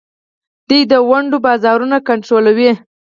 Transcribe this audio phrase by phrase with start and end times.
[0.69, 2.71] دوی د ونډو بازارونه کنټرولوي.